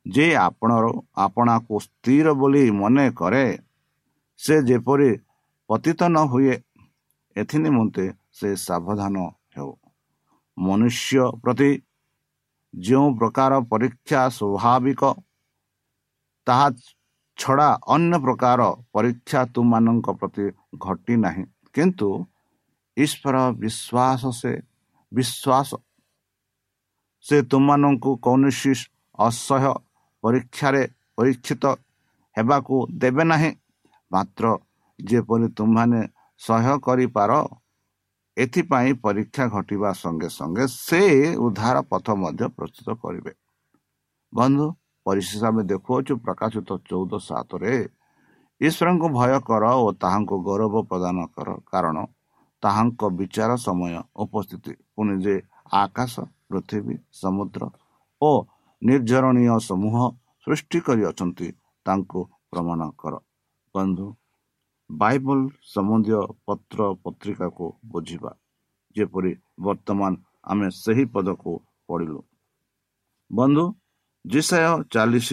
ଯେ 0.06 0.26
ଆପଣ 0.48 0.72
ଆପଣାକୁ 1.16 1.74
ସ୍ଥିର 1.80 2.28
ବୋଲି 2.34 2.63
ମନେ 2.72 3.06
କରେ 3.20 3.46
ସେ 4.39 4.56
ଯେପରି 4.68 5.10
ପତିତ 5.69 6.02
ନ 6.10 6.17
ହୁଏ 6.32 6.56
ଏଥି 7.36 7.58
ନିମନ୍ତେ 7.63 8.06
ସେ 8.38 8.49
ସାବଧାନ 8.67 9.15
ହେଉ। 9.56 9.71
ମନୁଷ୍ୟ 10.58 11.23
ପ୍ରତି 11.43 11.69
ଯେଉଁ 12.73 13.08
ପ୍ରକାର 13.19 13.52
ପରୀକ୍ଷା 13.71 14.21
ସ୍ୱାଭାବିକ 14.38 15.02
ତାହା 16.47 16.67
ଛଡ଼ା 17.38 17.69
ଅନ୍ୟ 17.95 18.15
ପ୍ରକାର 18.26 18.60
ପରୀକ୍ଷା 18.93 19.39
ତୁମମାନଙ୍କ 19.54 20.08
ପ୍ରତି 20.19 20.45
ଘଟି 20.86 21.15
ନାହିଁ। 21.23 21.43
କିନ୍ତୁ 21.76 22.10
ଈଶ୍ୱର 22.97 23.36
ବିଶ୍ୱାସ 23.62 24.21
ସେ 24.39 24.52
ବିଶ୍ୱାସ 25.12 25.69
ସେ 27.26 27.38
ତୁମମାନଙ୍କୁ 27.52 28.12
କୌଣସି 28.26 28.73
ଅସହ୍ୟ 29.19 29.73
ପରୀକ୍ଷାରେ 30.23 30.84
ପରୀକ୍ଷିତ 31.17 31.63
ହେବାକୁ 32.38 32.76
ଦେବେ 33.02 33.23
ନାହିଁ। 33.32 33.52
ମାତ୍ର 34.12 34.45
ଯେପରି 35.04 35.48
ତୁମମାନେ 35.58 36.00
ସହ୍ୟ 36.42 36.74
କରିପାର 36.86 37.32
ଏଥିପାଇଁ 38.38 38.92
ପରୀକ୍ଷା 39.06 39.46
ଘଟିବା 39.56 39.89
ସଙ୍ଗେ 39.94 40.30
ସଙ୍ଗେ 40.38 40.66
ସେ 40.86 41.02
ଉଦ୍ଧାର 41.46 41.78
ପଥ 41.92 42.08
ମଧ୍ୟ 42.24 42.46
ପ୍ରସ୍ତୁତ 42.58 42.88
କରିବେ। 43.04 43.34
ବନ୍ଧୁ 44.34 44.66
ପରିଶେଷ 45.06 45.42
ଆମେ 45.50 45.63
ଦେଖୁଅଛୁ 45.72 46.13
ପ୍ରକାଶିତ 46.26 46.70
ଚଉଦ 46.89 47.12
ସାତରେ 47.30 47.74
ଈଶ୍ୱରଙ୍କୁ 48.62 49.08
ଭୟ 49.18 49.34
କର 49.50 49.63
ଓ 49.84 49.88
ତାହାଙ୍କୁ 50.04 50.36
ଗୌରବ 50.48 50.76
ପ୍ରଦାନ 50.89 51.18
କର। 51.36 51.50
କାରଣ 51.72 51.98
ତାହାଙ୍କ 52.63 53.02
ବିଚାର 53.20 53.52
ସମୟ 53.68 53.96
ଉପସ୍ଥିତି 54.24 54.74
ପୁଣି 54.96 55.16
ଯେ 55.24 55.36
ଆକାଶ 55.84 56.13
ପୃଥିବୀ 56.50 56.96
ସମୁଦ୍ର 57.22 57.62
ଓ 58.22 58.32
ନିର୍ଝରଣୀୟ 58.82 59.56
ସମୂହ 59.70 59.96
ସୃଷ୍ଟି 60.48 60.80
କରିଅଛନ୍ତି 60.88 61.48
ତାଙ୍କୁ 61.86 62.20
ପ୍ରମାଣ 62.52 62.82
କର। 63.02 63.13
ବନ୍ଧୁ 63.76 64.08
ବାଇବଲ 64.89 65.39
ସମ୍ବନ୍ଧୀୟ 65.74 66.19
ପତ୍ର 66.46 66.80
ପତ୍ରିକାକୁ 67.04 67.65
ବୁଝିବା। 67.91 68.32
ଯେପରି 68.96 69.32
ବର୍ତ୍ତମାନ 69.65 70.12
ଆମେ 70.43 70.67
ସେହି 70.74 71.06
ପଦକୁ 71.13 71.52
ପଢ଼ିଲୁ। 71.88 72.19
ବନ୍ଧୁ 73.32 73.65
ଜିସାୟ 74.26 74.74
ଚାଳିଶ 74.93 75.30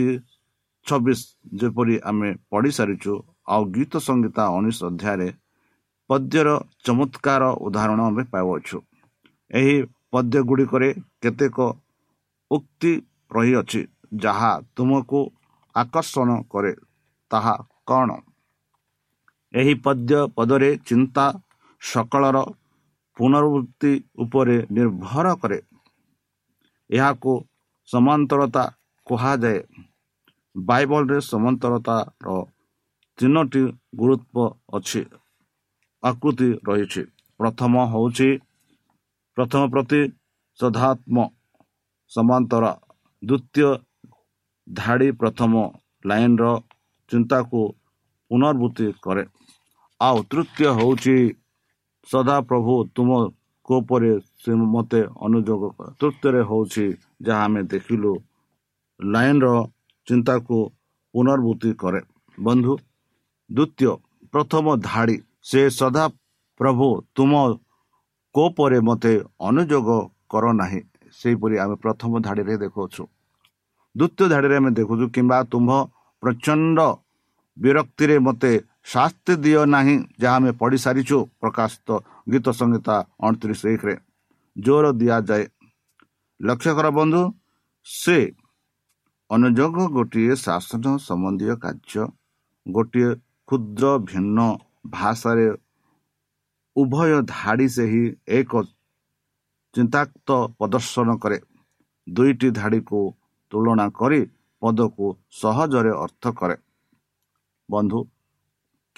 ଛବିଶ 0.86 1.20
ଯେପରି 1.60 1.96
ଆମେ 2.10 2.30
ପଢ଼ି 2.50 2.70
ସାରିଛୁ 2.78 3.12
ଆଉ 3.52 3.62
ଗୀତ 3.74 3.92
ସଙ୍ଗୀତା 4.06 4.44
ଉଣେଇଶ 4.56 4.78
ଅଧ୍ୟାୟରେ 4.90 5.28
ପଦ୍ୟର 6.10 6.48
ଚମତ୍କାର 6.84 7.42
ଉଦାହରଣ 7.66 8.00
ଆମେ 8.10 8.22
ପାଉଅଛୁ। 8.32 8.78
ଏହି 9.50 9.76
ପଦ୍ୟ 10.12 10.36
ଗୁଡ଼ିକରେ 10.48 10.88
କେତେକ 11.22 11.58
ଉକ୍ତି 12.50 12.92
ରହିଅଛି 13.30 13.80
ଯାହା 14.22 14.52
ତୁମକୁ 14.76 15.20
ଆକର୍ଷଣ 15.74 16.30
କରେ। 16.52 16.72
ତାହା 17.30 17.54
କ'ଣ? 17.88 18.08
ଏହି 19.54 19.74
ପଦ୍ୟ 19.84 20.18
ପଦରେ 20.36 20.70
ଚିନ୍ତା 20.88 21.24
ସକଳର 21.82 22.38
ପୁନରାବୃତ୍ତି 23.16 23.92
ଉପରେ 24.24 24.56
ନିର୍ଭର 24.76 25.26
କରେ। 25.42 25.58
ଏହାକୁ 26.90 27.32
ସମାନ୍ତରତା 27.88 28.64
କୁହାଯାଏ। 29.06 29.58
ବାଇବଲରେ 30.54 31.18
ସମାନ୍ତରତାର 31.22 32.36
ତିନୋଟି 33.18 33.62
ଗୁରୁତ୍ୱ 34.00 34.46
ଅଛି। 34.76 35.02
ଆକୃତି 36.02 36.48
ରହିଛି। 36.68 37.02
ପ୍ରଥମ 37.40 37.72
ହେଉଛି 37.92 38.28
ପ୍ରଥମ 39.36 39.62
ପ୍ରତି 39.72 40.00
ସଦାତ୍ମ 40.58 41.16
ସମାନ୍ତର। 42.12 42.64
ଦ୍ୱିତୀୟ 43.22 43.70
ଧାଡ଼ି 44.66 45.08
ପ୍ରଥମ 45.20 45.52
ଲାଇନ୍ର 46.04 46.44
ଚିନ୍ତାକୁ 47.10 47.60
ପୁନର୍ବୃତ୍ତି 48.30 48.86
କରେ। 49.04 49.24
ଆଉ 50.00 50.16
ତୃତୀୟ 50.30 50.66
ହେଉଛି 50.78 51.16
ସଦାପ୍ରଭୁ 52.08 52.74
ତୁମ 52.96 53.10
କୋପରେ 53.68 54.12
ସେ 54.42 54.52
ମୋତେ 54.74 55.00
ଅନୁଯୋଗ 55.26 55.62
ତୃତୀୟରେ 56.00 56.42
ହେଉଛି 56.50 56.86
ଯାହା 57.26 57.42
ଆମେ 57.46 57.60
ଦେଖିଲୁ 57.72 58.12
ଲାଇନ୍ର 59.00 59.48
ଚିନ୍ତାକୁ 60.08 60.56
ପୁନର୍ବୃତ୍ତି 61.14 61.70
କରେ। 61.82 62.00
ବନ୍ଧୁ 62.38 62.72
ଦ୍ୱିତୀୟ 63.50 63.92
ପ୍ରଥମ 64.32 64.64
ଧାଡ଼ି 64.88 65.16
ସେ 65.50 65.60
ସଦା 65.70 66.04
ପ୍ରଭୁ 66.60 66.86
ତୁମ 67.16 67.32
କୋପରେ 68.34 68.78
ମୋତେ 68.88 69.12
ଅନୁଯୋଗ 69.48 69.88
କର 70.32 70.44
ନାହିଁ। 70.60 70.80
ସେହିପରି 71.20 71.54
ଆମେ 71.62 71.76
ପ୍ରଥମ 71.84 72.10
ଧାଡ଼ିରେ 72.26 72.54
ଦେଖାଉଛୁ 72.64 73.02
ଦ୍ୱିତୀୟ 73.94 74.26
ଧାଡ଼ିରେ 74.32 74.56
ଆମେ 74.60 74.70
ଦେଖୁଛୁ 74.78 75.04
କିମ୍ବା 75.14 75.38
ତୁମ୍ଭ 75.52 75.70
ପ୍ରଚଣ୍ଡ 76.22 76.78
ବିରକ୍ତିରେ 77.56 78.16
ମୋତେ 78.26 78.52
ଶାସ୍ତି 78.86 79.32
ଦିଅ 79.36 79.62
ନାହିଁ 79.66 79.96
ଯାହା 80.20 80.36
ଆମେ 80.36 80.50
ପଢ଼ି 80.60 80.78
ସାରିଛୁ 80.84 81.18
ପ୍ରକାଶିତ 81.40 81.88
ଗୀତ 82.32 82.46
ସଂହିତା 82.60 82.96
ଅଣତିରିଶ 83.20 83.60
ଏକରେ। 83.74 83.94
ଜୋର 84.56 84.84
ଦିଆଯାଏ। 85.00 85.44
ଲକ୍ଷ୍ୟ 86.40 86.72
କର 86.76 86.86
ବନ୍ଧୁ 86.90 87.22
ସେ 87.86 88.18
ଅନୁଯୋଗ 89.30 89.76
ଗୋଟିଏ 89.96 90.34
ଶାସନ 90.44 90.84
ସମ୍ବନ୍ଧୀୟ 91.06 91.54
କାର୍ଯ୍ୟ 91.64 92.04
ଗୋଟିଏ 92.66 93.10
କ୍ଷୁଦ୍ର 93.48 93.84
ଭିନ୍ନ 94.08 94.38
ଭାଷାରେ 94.90 95.46
ଉଭୟ 96.76 97.10
ଧାଡ଼ି 97.26 97.66
ସେହି 97.76 98.04
ଏକ 98.38 98.52
ଚିନ୍ତାକ୍ତ 99.74 100.28
ପ୍ରଦର୍ଶନ 100.58 101.08
କରେ। 101.22 101.38
ଦୁଇଟି 102.06 102.48
ଧାଡ଼ିକୁ 102.50 103.00
ତୁଳନା 103.52 103.86
କରି 103.98 104.20
ପଦକୁ 104.62 105.06
ସହଜରେ 105.32 105.92
ଅର୍ଥ 106.04 106.24
କରେ। 106.40 106.56
ବନ୍ଧୁ 107.68 107.98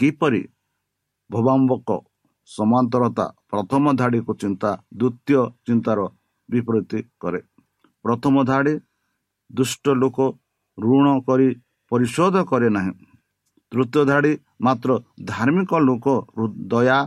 କିପରି 0.02 0.42
ଭବାମ୍ବକ 1.30 1.88
ସମାନ୍ତରତା 2.48 3.26
ପ୍ରଥମ 3.50 3.84
ଧାଡ଼ିକୁ 4.00 4.32
ଚିନ୍ତା 4.42 4.70
ଦ୍ୱିତୀୟ 5.00 5.42
ଚିନ୍ତାର 5.66 5.98
ବିପରୀତି 6.48 6.98
କରେ। 7.22 7.40
ପ୍ରଥମ 8.04 8.34
ଧାଡ଼ି 8.44 8.74
ଦୁଷ୍ଟ 9.50 9.84
ଲୋକ 10.02 10.18
ଋଣ 10.78 11.06
କରି 11.26 11.48
ପରିଶୋଧ 11.92 12.34
କରେ 12.50 12.68
ନାହିଁ। 12.76 12.92
ତୃତୀୟ 13.72 14.02
ଧାଡ଼ି 14.10 14.32
ମାତ୍ର 14.60 14.90
ଧାର୍ମିକ 15.24 15.70
ଲୋକ 15.88 16.06
ଦୟା 16.72 16.98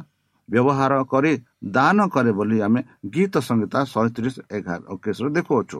ବ୍ୟବହାର 0.49 0.93
କରି 1.12 1.34
ଦାନ 1.75 1.97
କରେ 2.13 2.31
ବୋଲି 2.39 2.58
ଆମେ 2.65 2.81
ଗୀତ 3.13 3.34
ସଂହିତା 3.49 3.79
ଶହେତିରିଶ 3.91 4.36
ଏଗାର 4.58 4.81
ଅକେଶରେ 4.93 5.29
ଦେଖୁଅଛୁ। 5.38 5.77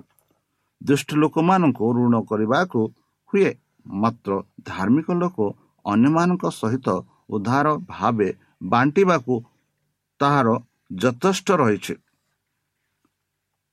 ଦୁଷ୍ଟ 0.82 1.10
ଲୋକମାନଙ୍କୁ 1.21 1.86
ଋଣ 1.97 2.15
କରିବାକୁ 2.30 2.82
ହୁଏ। 3.30 3.49
ମାତ୍ର 3.86 4.32
ଧାର୍ମିକ 4.65 5.08
ଲୋକ 5.21 5.38
ଅନ୍ୟମାନଙ୍କ 5.86 6.43
ସହିତ 6.60 6.88
ଉଦ୍ଧାର 7.36 7.67
ଭାବେ 7.91 8.30
ବାଣ୍ଟିବାକୁ 8.71 9.34
ତାହାର 10.19 10.48
ଯଥେଷ୍ଟ 11.02 11.48
ରହିଛି। 11.62 11.95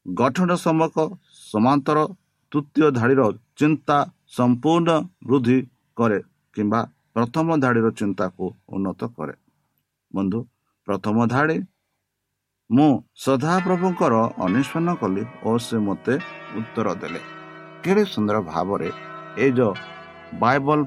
ଗଠନ 0.07 0.51
ସମ୍ମୁଖ 0.65 0.97
ସମାନ୍ତର 1.53 1.99
ତୃତୀୟ 2.53 2.89
ଧାଡ଼ିର 2.99 3.23
ଚିନ୍ତା 3.59 3.97
ସମ୍ପୂର୍ଣ୍ଣ 4.37 4.91
ବୃଦ୍ଧି 5.29 5.59
କରେ 5.97 6.19
କିମ୍ବା 6.57 6.81
ପ୍ରଥମ 7.15 7.47
ଧାଡ଼ିର 7.65 7.89
ଚିନ୍ତାକୁ 8.01 8.45
ଉନ୍ନତ 8.75 9.01
କରେ। 9.17 9.35
ବନ୍ଧୁ 10.11 10.39
ପ୍ରଥମ 10.89 11.17
ଧାଡ଼ି 11.35 11.57
ମୁଁ 12.71 12.91
ସଦାପ୍ରଭୁଙ୍କର 13.25 14.15
ଅନ୍ୱେଷଣ 14.45 14.87
କଲି 15.01 15.23
ଓ 15.45 15.51
ସେ 15.67 15.77
ମୋତେ 15.87 16.15
ଉତ୍ତର 16.59 16.89
ଦେଲେ। 17.01 17.21
କେଡ଼େ 17.83 18.05
ସୁନ୍ଦର 18.15 18.37
ଭାବରେ 18.51 18.89
ଏ 19.37 19.47
ଯେଉଁ 19.57 19.75
ବାଇବଲ 20.43 20.79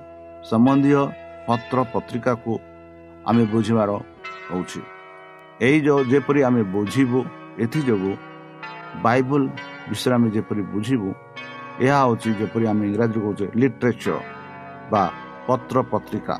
ସମ୍ବନ୍ଧୀୟ 0.50 1.02
ପତ୍ର 1.48 1.78
ପତ୍ରିକାକୁ 1.94 2.52
ଆମେ 3.30 3.44
ବୁଝିବାର 3.54 3.90
ହେଉଛି। 4.50 4.82
ଏଇ 5.66 5.78
ଯେଉଁ 5.86 6.02
ଯେପରି 6.12 6.40
ଆମେ 6.48 6.62
ବୁଝିବୁ 6.74 7.20
ଏଥିଯୋଗୁଁ 7.64 8.14
ବାଇବଲ 9.06 9.44
ବିଷୟରେ 9.90 10.14
ଆମେ 10.18 10.28
ଯେପରି 10.36 10.62
ବୁଝିବୁ 10.74 11.10
ଏହା 11.86 12.00
ହେଉଛି 12.04 12.30
ଯେପରି 12.40 12.66
ଆମେ 12.72 12.84
ଇଂରାଜୀରେ 12.92 13.22
କହୁଛେ 13.26 13.46
ଲିଟରେଚର 13.60 14.18
ବା 14.92 15.04
ପତ୍ର 15.48 15.76
ପତ୍ରିକା। 15.92 16.36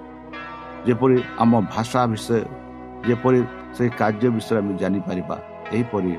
ଯେପରି 0.88 1.18
ଆମ 1.44 1.52
ଭାଷା 1.74 2.02
ବିଷୟ 2.12 2.40
ଯେପରି 3.08 3.40
ସେହି 3.76 3.92
କାର୍ଯ୍ୟ 4.00 4.28
ବିଷୟରେ 4.36 4.60
ଆମେ 4.62 4.74
ଜାଣିପାରିବା 4.82 5.36
ଏହିପରି 5.76 6.12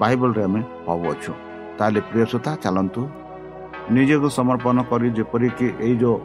ବାଇବଲରେ 0.00 0.42
ଆମେ 0.48 0.60
ପାଉଅଛୁ 0.86 1.32
ତାହେଲେ 1.78 2.00
ପ୍ରିୟ 2.08 2.24
ଶ୍ରୋତା 2.30 2.52
ଚାଲନ୍ତୁ 2.64 3.02
ନିଜକୁ 3.94 4.28
ସମର୍ପଣ 4.38 4.76
କରି 4.90 5.08
ଯେପରିକି 5.18 5.66
ଏଇ 5.86 5.94
ଯେଉଁ 6.02 6.18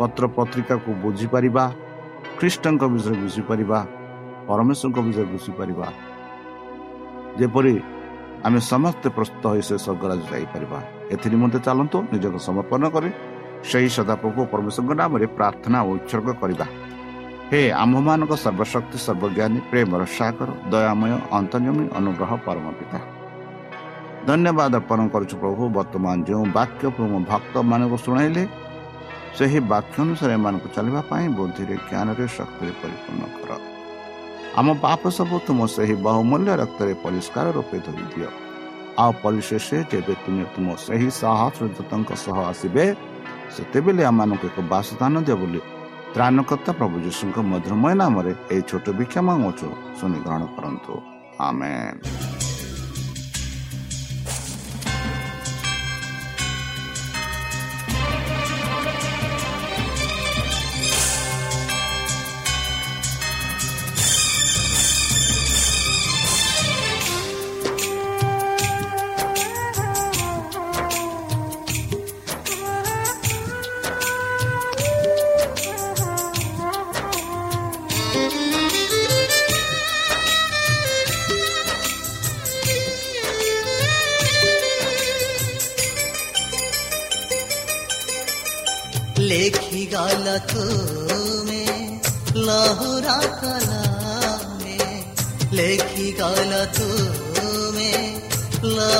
ପତ୍ର 0.00 0.24
ପତ୍ରିକାକୁ 0.36 0.90
ବୁଝିପାରିବା 1.04 1.64
ଖ୍ରୀଷ୍ଟଙ୍କ 2.38 2.82
ବିଷୟରେ 2.92 3.16
ବୁଝିପାରିବା 3.24 3.78
ପରମେଶ୍ୱରଙ୍କ 4.48 4.98
ବିଷୟରେ 5.06 5.28
ବୁଝିପାରିବା। 5.34 5.86
ଯେପରି 7.38 7.74
ଆମେ 8.46 8.58
ସମସ୍ତେ 8.72 9.08
ପ୍ରସ୍ତୁତ 9.16 9.44
ହୋଇ 9.52 9.62
ସେ 9.68 9.74
ସ୍ୱର୍ଗରାଜ 9.84 10.20
ଯାଇପାରିବା। 10.32 10.78
ଏଥି 11.14 11.26
ନିମନ୍ତେ 11.32 11.58
ଚାଲନ୍ତୁ 11.66 11.98
ନିଜକୁ 12.12 12.38
ସମର୍ପଣ 12.48 12.82
କରି 12.94 13.10
ସେହି 13.70 13.88
ସଦାପ୍ରଭୁ 13.96 14.40
ପରମେଶ୍ୱରଙ୍କ 14.52 14.92
ନାମରେ 15.00 15.26
ପ୍ରାର୍ଥନା 15.38 15.78
ଓ 15.86 15.90
ଉତ୍ସର୍ଗ 15.96 16.28
କରିବା। 16.42 16.66
ହେ 17.50 17.60
ଆମ୍ଭମାନଙ୍କ 17.82 18.32
ସର୍ବଶକ୍ତି 18.44 18.98
ସର୍ବଜ୍ଞାନୀ 19.06 19.58
ପ୍ରେମର 19.70 20.02
ସାଗର 20.18 20.50
ଦୟାମୟ 20.72 21.12
ଅନ୍ତର୍ଜମୀ 21.38 21.84
ଅନୁଗ୍ରହ 21.98 22.30
ପରମ 22.46 22.66
ପିତା 22.78 22.98
ଧନ୍ୟବାଦ 24.28 24.72
ଅର୍ପଣ 24.80 25.00
କରୁଛୁ 25.12 25.34
ପ୍ରଭୁ 25.42 25.62
ବର୍ତ୍ତମାନ 25.76 26.16
ଯେଉଁ 26.28 26.44
ବାକ୍ୟ 26.58 26.84
ପ୍ରଭୁ 26.96 27.16
ଭକ୍ତମାନଙ୍କୁ 27.30 27.96
ଶୁଣାଇଲେ 28.04 28.42
ସେହି 29.38 29.58
ବାକ୍ୟ 29.72 29.96
ଅନୁସାରେ 30.04 30.32
ଏମାନଙ୍କୁ 30.38 30.68
ଚାଲିବା 30.76 31.00
ପାଇଁ 31.10 31.26
ବୁଦ୍ଧିରେ 31.38 31.74
ଜ୍ଞାନରେ 31.88 32.24
ଶକ୍ତିରେ 32.36 32.72
ପରିପୂର୍ଣ୍ଣ 32.80 33.24
କର। 33.38 33.50
ଆମ 34.58 34.68
ପାପ 34.84 35.02
ସବୁ 35.18 35.36
ତୁମ 35.46 35.60
ସେହି 35.76 35.94
ବହୁମୂଲ୍ୟ 36.06 36.52
ରକ୍ତରେ 36.62 36.92
ପରିଷ୍କାର 37.04 37.46
ରୂପେ 37.56 37.78
ଧରି 37.86 38.04
ଦିଅ। 38.12 38.28
ଆଉ 39.02 39.10
ପରିଶେଷ 39.24 39.68
ଯେବେ 39.90 40.14
ତୁମେ 40.24 40.44
ତୁମ 40.54 40.66
ସେହି 40.86 41.08
ସହସ୍ରଦୂତଙ୍କ 41.20 42.10
ସହ 42.24 42.36
ଆସିବେ 42.52 42.84
ସେତେବେଳେ 43.54 44.02
ଆମମାନଙ୍କୁ 44.10 44.46
ଏକ 44.50 44.58
ବାସସ୍ଥାନ 44.72 45.14
ଦିଅ 45.26 45.36
ବୋଲି 45.40 45.60
ତ୍ରାଣକର୍ତ୍ତା 46.14 46.72
ପ୍ରଭୁ 46.78 46.96
ଯୀଶୁଙ୍କ 47.06 47.36
ମଧୁରମୟ 47.50 47.92
ନାମରେ 48.02 48.32
ଏହି 48.52 48.62
ଛୋଟ 48.70 48.86
ଭିକ୍ଷା 48.98 49.20
ମାଗୁଛୁ। 49.28 49.68
ଶୁଣି 49.98 50.18
ଗ୍ରହଣ 50.24 50.42
କରନ୍ତୁ। 50.56 50.92
ଆମେ 51.46 51.70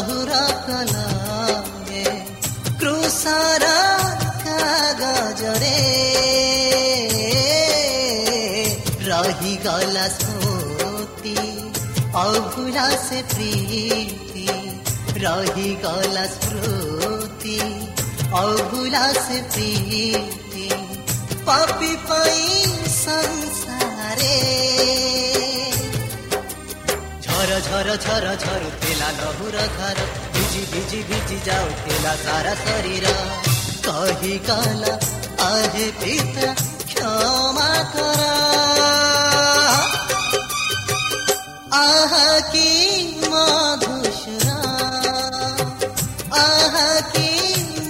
कला 0.00 1.06
कागजरे 4.44 5.80
रही 9.08 9.56
गला 9.56 10.08
स्मृति 10.08 11.36
अभुला 12.16 12.88
से 12.90 13.22
प्रीति। 13.22 14.46
रही 15.16 15.74
गला 15.74 16.26
स्मृति 16.26 17.58
अभुला 18.34 19.12
से 19.12 19.42
प्रीति। 19.42 20.68
पापी 21.46 21.96
संसारे 22.88 24.38
ঝর 27.66 27.88
ঝর 28.04 28.24
ঝর 28.42 28.62
তেলা 28.80 29.10
লহুর 29.18 29.56
ঘর। 29.78 29.96
ভিজি 30.32 30.62
ভিজি 30.72 31.00
ভিজি 31.08 31.38
যাও 31.44 31.66
তেলা 31.84 32.14
সারা 32.24 32.54
শরীর। 32.64 33.04
কহি 33.86 34.34
কালা 34.46 34.94
আহে 35.48 35.86
পিতা 36.00 36.48
ক্ষমা 36.90 37.72
করা। 37.92 38.34
আহা 41.80 42.28
কি 42.52 42.70
মধুসূরা 43.32 44.58
আহা 46.44 46.90
কি 47.12 47.30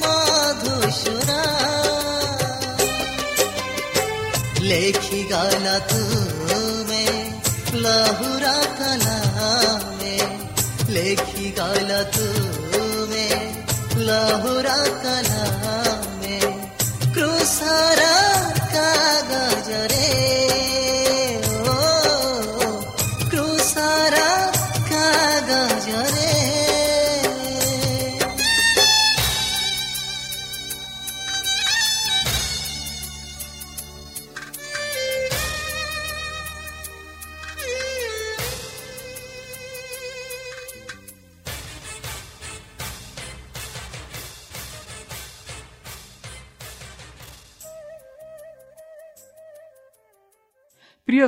মধুসূরা 0.02 1.42
লেখি 4.61 5.20
গালা 5.30 5.76
তুমি, 5.90 7.04
লহুরা 7.85 8.59
কলা। 8.78 9.18
लेखी 10.94 11.50
गाला 11.59 12.03
में 13.11 13.64
लहुरा 14.09 14.76
कला 15.05 15.44
में 16.20 16.42
क्रुसारा 17.14 18.10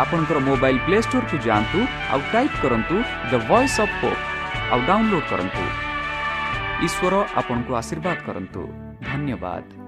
ଆପଣଙ୍କର 0.00 0.38
ମୋବାଇଲ୍ 0.48 0.80
ପ୍ଲେ 0.86 0.98
ଷ୍ଟୋରକୁ 1.02 1.36
ଯାଆନ୍ତୁ 1.46 1.78
ଆଉ 2.12 2.20
ଟାଇପ୍ 2.32 2.56
କରନ୍ତୁ 2.62 2.96
ଦ 3.30 3.32
ଭଏସ୍ 3.48 3.78
ଅଫ୍ 3.84 3.94
ହୋପ୍ 4.00 4.22
ଆଉ 4.72 4.80
ଡାଉନଲୋଡ୍ 4.88 5.28
କରନ୍ତୁ। 5.30 5.64
ଈଶ୍ୱର 6.86 7.14
ଆପଣଙ୍କୁ 7.40 7.72
ଆଶୀର୍ବାଦ 7.80 8.16
କରନ୍ତୁ। 8.26 8.62
ଧନ୍ୟବାଦ। 9.08 9.81